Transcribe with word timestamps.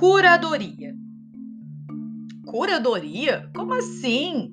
Curadoria. 0.00 0.94
Curadoria? 2.46 3.50
Como 3.54 3.74
assim? 3.74 4.50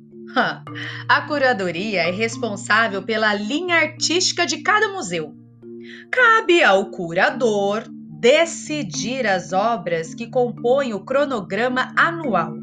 A 1.07 1.21
curadoria 1.21 2.01
é 2.01 2.11
responsável 2.11 3.01
pela 3.03 3.33
linha 3.33 3.77
artística 3.77 4.45
de 4.45 4.57
cada 4.57 4.91
museu. 4.91 5.33
Cabe 6.11 6.61
ao 6.61 6.91
curador 6.91 7.85
decidir 8.19 9.25
as 9.25 9.53
obras 9.53 10.13
que 10.13 10.29
compõem 10.29 10.93
o 10.93 11.05
cronograma 11.05 11.93
anual, 11.95 12.53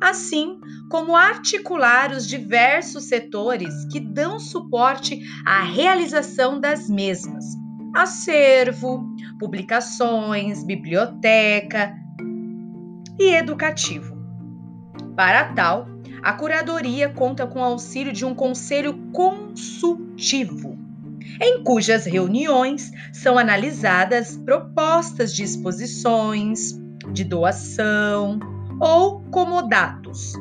assim 0.00 0.60
como 0.88 1.16
articular 1.16 2.12
os 2.12 2.24
diversos 2.24 3.02
setores 3.02 3.84
que 3.86 3.98
dão 3.98 4.38
suporte 4.38 5.20
à 5.44 5.64
realização 5.64 6.60
das 6.60 6.88
mesmas: 6.88 7.44
acervo, 7.96 9.04
publicações, 9.40 10.64
biblioteca 10.64 12.00
e 13.18 13.34
educativo. 13.34 14.16
Para 15.16 15.52
tal, 15.52 15.88
a 16.22 16.32
curadoria 16.32 17.08
conta 17.08 17.46
com 17.46 17.60
o 17.60 17.64
auxílio 17.64 18.12
de 18.12 18.24
um 18.24 18.34
conselho 18.34 18.94
consultivo, 19.12 20.78
em 21.40 21.62
cujas 21.62 22.06
reuniões 22.06 22.90
são 23.12 23.38
analisadas 23.38 24.36
propostas 24.36 25.34
de 25.34 25.42
exposições, 25.42 26.80
de 27.12 27.24
doação 27.24 28.38
ou 28.80 29.20
comodatos, 29.30 30.34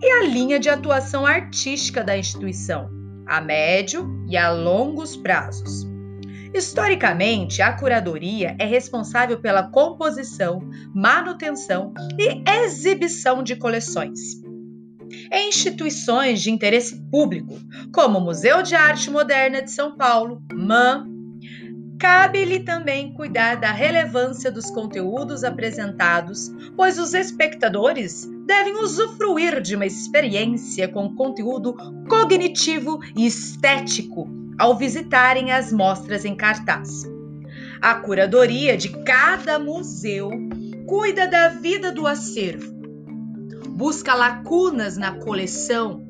e 0.00 0.10
a 0.10 0.24
linha 0.24 0.58
de 0.58 0.68
atuação 0.68 1.26
artística 1.26 2.02
da 2.02 2.16
instituição, 2.16 2.90
a 3.26 3.40
médio 3.40 4.24
e 4.28 4.36
a 4.36 4.50
longos 4.50 5.16
prazos. 5.16 5.89
Historicamente, 6.52 7.62
a 7.62 7.72
curadoria 7.72 8.56
é 8.58 8.64
responsável 8.64 9.40
pela 9.40 9.62
composição, 9.62 10.60
manutenção 10.92 11.94
e 12.18 12.42
exibição 12.64 13.42
de 13.42 13.54
coleções. 13.54 14.42
Em 15.32 15.48
instituições 15.48 16.42
de 16.42 16.50
interesse 16.50 17.00
público, 17.08 17.54
como 17.94 18.18
o 18.18 18.20
Museu 18.20 18.62
de 18.62 18.74
Arte 18.74 19.10
Moderna 19.10 19.62
de 19.62 19.70
São 19.70 19.96
Paulo, 19.96 20.42
MAM, 20.52 21.08
cabe-lhe 22.00 22.60
também 22.60 23.14
cuidar 23.14 23.56
da 23.56 23.70
relevância 23.70 24.50
dos 24.50 24.70
conteúdos 24.70 25.44
apresentados, 25.44 26.50
pois 26.76 26.98
os 26.98 27.14
espectadores 27.14 28.28
devem 28.46 28.76
usufruir 28.76 29.60
de 29.60 29.76
uma 29.76 29.86
experiência 29.86 30.88
com 30.88 31.14
conteúdo 31.14 31.74
cognitivo 32.08 32.98
e 33.16 33.26
estético 33.26 34.39
ao 34.60 34.76
visitarem 34.76 35.50
as 35.50 35.72
mostras 35.72 36.22
em 36.26 36.36
cartaz. 36.36 37.10
A 37.80 37.94
curadoria 37.94 38.76
de 38.76 38.90
cada 39.04 39.58
museu 39.58 40.30
cuida 40.86 41.26
da 41.26 41.48
vida 41.48 41.90
do 41.90 42.06
acervo, 42.06 42.70
busca 43.70 44.12
lacunas 44.12 44.98
na 44.98 45.12
coleção, 45.12 46.06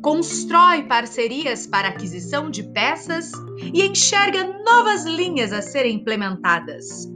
constrói 0.00 0.84
parcerias 0.84 1.66
para 1.66 1.88
aquisição 1.88 2.48
de 2.48 2.62
peças 2.62 3.32
e 3.74 3.82
enxerga 3.82 4.44
novas 4.64 5.04
linhas 5.04 5.52
a 5.52 5.60
serem 5.60 5.96
implementadas. 5.96 7.08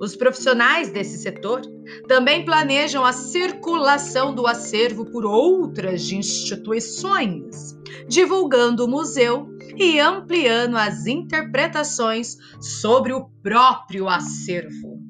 Os 0.00 0.16
profissionais 0.16 0.90
desse 0.90 1.16
setor 1.16 1.60
também 2.08 2.44
planejam 2.44 3.04
a 3.04 3.12
circulação 3.12 4.34
do 4.34 4.48
acervo 4.48 5.04
por 5.04 5.24
outras 5.24 6.10
instituições, 6.10 7.78
divulgando 8.08 8.84
o 8.84 8.88
museu 8.88 9.53
e 9.76 9.98
ampliando 10.00 10.76
as 10.76 11.06
interpretações 11.06 12.36
sobre 12.60 13.12
o 13.12 13.28
próprio 13.42 14.08
acervo. 14.08 15.03